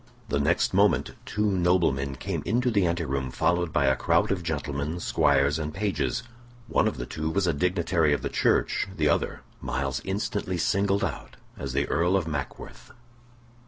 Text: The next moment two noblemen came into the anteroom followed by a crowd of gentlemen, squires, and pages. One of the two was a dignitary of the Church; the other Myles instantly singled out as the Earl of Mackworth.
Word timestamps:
The 0.29 0.39
next 0.39 0.73
moment 0.73 1.11
two 1.27 1.45
noblemen 1.51 2.15
came 2.15 2.41
into 2.43 2.71
the 2.71 2.87
anteroom 2.87 3.29
followed 3.29 3.71
by 3.71 3.85
a 3.85 3.95
crowd 3.95 4.31
of 4.31 4.41
gentlemen, 4.41 4.99
squires, 4.99 5.59
and 5.59 5.71
pages. 5.71 6.23
One 6.67 6.87
of 6.87 6.97
the 6.97 7.05
two 7.05 7.29
was 7.29 7.45
a 7.45 7.53
dignitary 7.53 8.11
of 8.11 8.23
the 8.23 8.29
Church; 8.29 8.87
the 8.97 9.07
other 9.09 9.41
Myles 9.61 10.01
instantly 10.03 10.57
singled 10.57 11.03
out 11.03 11.35
as 11.55 11.73
the 11.73 11.85
Earl 11.85 12.17
of 12.17 12.25
Mackworth. 12.27 12.89